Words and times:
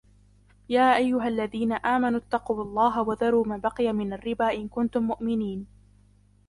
يَا 0.69 0.95
أَيُّهَا 0.97 1.27
الَّذِينَ 1.27 1.73
آمَنُوا 1.73 2.19
اتَّقُوا 2.19 2.63
اللَّهَ 2.63 3.01
وَذَرُوا 3.01 3.45
مَا 3.45 3.57
بَقِيَ 3.57 3.93
مِنَ 3.93 4.13
الرِّبَا 4.13 4.53
إِنْ 4.53 4.67
كُنْتُمْ 4.67 5.03
مُؤْمِنِينَ 5.07 5.67